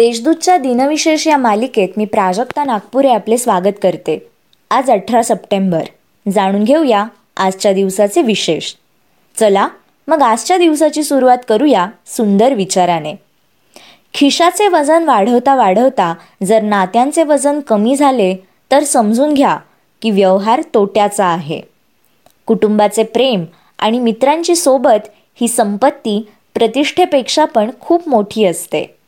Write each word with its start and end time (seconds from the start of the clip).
देशदूतच्या 0.00 0.56
दिनविशेष 0.56 1.26
या 1.26 1.36
मालिकेत 1.36 1.88
मी 1.96 2.04
प्राजक्ता 2.04 2.64
नागपुरे 2.64 3.12
आपले 3.12 3.38
स्वागत 3.38 3.72
करते. 3.82 4.26
आज 4.70 4.90
अठरा 4.90 5.22
सप्टेंबर. 5.22 5.82
जाणून 6.32 6.64
घेऊया 6.64 7.04
आजच्या 7.36 7.72
दिवसाचे 7.72 8.22
विशेष. 8.22 8.74
चला 9.36 9.68
मग 10.08 10.22
आजच्या 10.22 10.56
दिवसाची 10.56 11.02
सुरुवात 11.02 11.38
करूया 11.48 11.86
सुंदर 12.06 12.54
विचाराने. 12.54 13.14
खिशाचे 14.14 14.68
वजन 14.68 15.04
वाढवता 15.04 15.54
वाढवता 15.54 16.14
जर 16.44 16.62
नात्यांचे 16.62 17.22
वजन 17.22 17.60
कमी 17.60 17.96
झाले 17.96 18.36
तर 18.70 18.84
समजून 18.84 19.34
घ्या 19.34 19.56
की 20.02 20.10
व्यवहार 20.10 20.62
तोट्याचा 20.74 21.26
आहे. 21.26 21.60
कुटुंबाचे 22.46 23.02
प्रेम 23.02 23.44
आणि 23.78 23.98
मित्रांची 23.98 24.54
सोबत 24.54 25.08
ही 25.40 25.48
संपत्ती 25.48 26.28
प्रतिष्ठेपेक्षा 26.54 27.44
पण 27.44 27.70
खूप 27.80 28.08
मोठी 28.08 28.44
असते. 28.44 28.99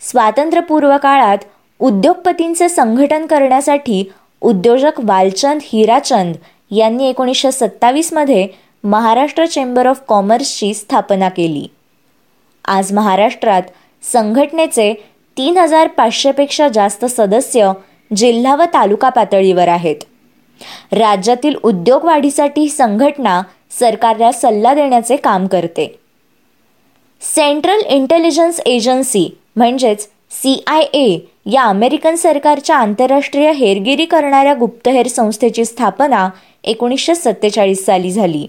स्वातंत्र्यपूर्व 0.00 0.96
काळात 1.02 1.38
उद्योगपतींचे 1.80 2.68
संघटन 2.68 3.26
करण्यासाठी 3.26 4.04
उद्योजक 4.40 5.00
वालचंद 5.04 5.60
हिराचंद 5.64 6.36
यांनी 6.70 7.08
एकोणीसशे 7.08 7.52
सत्तावीसमध्ये 7.52 8.46
महाराष्ट्र 8.84 9.46
चेंबर 9.46 9.86
ऑफ 9.86 10.00
कॉमर्सची 10.08 10.74
स्थापना 10.74 11.28
केली. 11.28 11.66
आज 12.64 12.92
महाराष्ट्रात 12.92 13.62
संघटनेचे 14.12 14.92
तीन 15.36 15.58
हजार 15.58 15.86
पाचशेपेक्षा 15.86 16.68
जास्त 16.68 17.04
सदस्य 17.04 17.72
जिल्हा 18.16 18.54
व 18.56 18.64
तालुका 18.64 19.08
पातळीवर 19.08 19.68
आहेत. 19.68 19.96
राज्यातील 20.92 21.54
उद्योग 21.62 22.04
वाढीसाठी 22.04 22.68
संघटना 22.68 23.42
सरकारला 23.80 24.32
सल्ला 24.32 24.74
देण्याचे 24.74 25.16
काम 25.16 25.46
करते. 25.46 26.00
सेंट्रल 27.22 27.80
इंटेलिजन्स 27.86 28.60
एजन्सी 28.60 29.28
म्हणजेच 29.56 30.08
सी 30.30 30.62
आय 30.66 30.80
ए 30.80 31.18
या 31.52 31.62
अमेरिकन 31.62 32.14
सरकारच्या 32.14 32.76
आंतरराष्ट्रीय 32.76 33.52
हेरगिरी 33.52 34.04
करणाऱ्या 34.04 34.54
गुप्तहेर 34.54 35.06
संस्थेची 35.06 35.64
स्थापना 35.64 36.28
एकोणीसशे 36.64 37.14
सत्तेचाळीस 37.14 37.84
साली 37.86 38.10
झाली. 38.10 38.46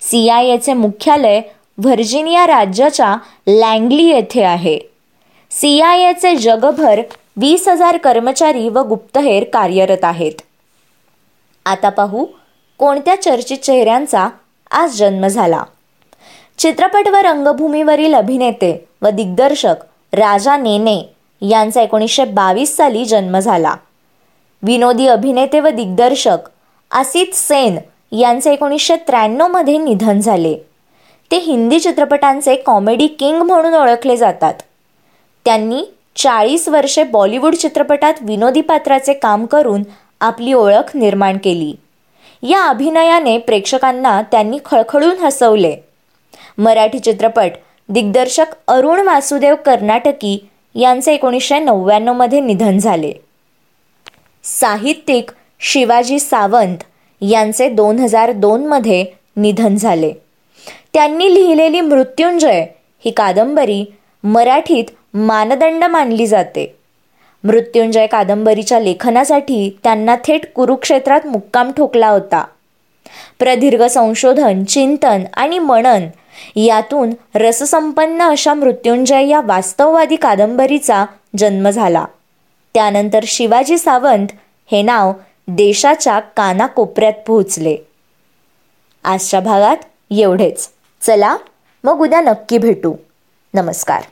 सी 0.00 0.28
आय 0.28 0.48
एचे 0.48 0.72
मुख्यालय 0.72 1.40
व्हर्जिनिया 1.78 2.46
राज्याच्या 2.46 3.16
लँगली 3.46 4.04
येथे 4.04 4.42
आहे. 4.42 4.78
सी 5.50 5.80
आय 5.80 6.02
एचे 6.02 6.34
जगभर 6.36 7.00
वीस 7.36 7.68
हजार 7.68 7.96
कर्मचारी 7.96 8.68
व 8.68 8.82
गुप्तहेर 8.82 9.44
कार्यरत 9.44 10.04
आहेत. 10.04 10.40
आता 11.66 11.88
पाहू 11.88 12.24
कोणत्या 12.78 13.22
चर्चित 13.22 13.58
चेहऱ्यांचा 13.58 14.28
आज 14.70 14.96
जन्म 14.96 15.26
झाला. 15.26 15.62
चित्रपट 16.58 17.08
व 17.08 17.16
रंगभूमीवरील 17.16 18.14
अभिनेते 18.14 18.88
व 19.02 19.08
दिग्दर्शक 19.08 19.84
राजा 20.12 20.56
नेने 20.56 21.14
यांचा 21.48 21.82
एकोणीसशे 21.82 22.24
बावीस 22.24 22.76
साली 22.76 23.04
जन्म 23.04 23.38
झाला. 23.38 23.74
विनोदी 24.62 25.06
अभिनेते 25.06 25.60
व 25.60 25.68
दिग्दर्शक 25.68 26.38
असित 26.90 27.34
सेन 27.34 27.78
यांचे 28.12 28.52
एकोणीसशे 28.52 28.96
त्र्याण्णवमध्ये 28.96 29.78
निधन 29.78 30.20
झाले. 30.20 30.58
ते 31.30 31.36
हिंदी 31.36 31.80
चित्रपटांचे 31.80 32.56
कॉमेडी 32.56 33.06
किंग 33.06 33.42
म्हणून 33.42 33.74
ओळखले 33.74 34.16
जातात. 34.16 34.54
त्यांनी 35.44 35.84
चाळीस 36.16 36.68
वर्षे 36.68 37.02
बॉलिवूड 37.02 37.54
चित्रपटात 37.54 38.14
विनोदी 38.20 38.60
पात्राचे 38.60 39.12
काम 39.12 39.46
करून 39.46 39.82
आपली 40.20 40.52
ओळख 40.52 40.96
निर्माण 40.96 41.38
केली. 41.44 41.74
या 42.42 42.64
अभिनयाने 42.64 43.38
प्रेक्षकांना 43.38 44.22
त्यांनी 44.22 44.58
खळखळून 44.64 45.16
हसवले. 45.16 45.76
मराठी 46.58 46.98
चित्रपट 46.98 47.50
दिग्दर्शक 47.88 48.46
अरुण 48.68 49.00
वासुदेव 49.00 49.54
कर्नाटकी 49.54 50.48
यांचे 50.74 51.14
एकोणीसशे 51.14 51.58
नव्याण्णवमध्ये 51.58 52.40
निधन 52.40 52.78
झाले. 52.78 53.12
साहित्यिक 54.44 55.30
शिवाजी 55.60 56.18
सावंत 56.18 56.76
यांचे 57.20 57.68
दोन 57.68 57.98
हजार 57.98 58.32
दोनमध्ये 58.32 59.06
निधन 59.36 59.76
झाले. 59.76 60.12
त्यांनी 60.92 61.34
लिहिलेली 61.34 61.80
मृत्युंजय 61.80 62.66
ही 63.04 63.10
कादंबरी 63.10 63.84
मराठीत 64.24 64.84
मानदंड 65.14 65.84
मानली 65.84 66.26
जाते. 66.26 66.76
मृत्युंजय 67.44 68.06
कादंबरीच्या 68.06 68.80
लेखनासाठी 68.80 69.78
त्यांना 69.84 70.16
थेट 70.24 70.52
कुरुक्षेत्रात 70.52 71.26
मुक्काम 71.26 71.70
ठोकला 71.70 72.08
होता. 72.08 72.44
प्रदीर्घ 73.38 73.82
संशोधन 73.82 74.64
चिंतन 74.64 75.24
आणि 75.34 75.58
मनन 75.58 76.06
यातून 76.56 77.10
रससंपन्न 77.34 78.22
अशा 78.22 78.54
मृत्युंजय 78.54 79.26
या 79.26 79.40
वास्तववादी 79.40 80.16
कादंबरीचा 80.16 81.04
जन्म 81.36 81.70
झाला. 81.70 82.04
त्यानंतर 82.74 83.20
शिवाजी 83.26 83.78
सावंत 83.78 84.28
हे 84.72 84.82
नाव 84.82 85.12
देशाच्या 85.48 86.18
कानाकोपऱ्यात 86.18 87.12
पोहोचले. 87.26 87.76
आजच्या 89.04 89.40
भागात 89.40 89.76
एवढेच. 90.10 90.68
चला 91.02 91.36
मग 91.84 91.92
उद्या 91.92 92.20
नक्की 92.20 92.58
भेटू. 92.58 92.94
नमस्कार. 93.54 94.02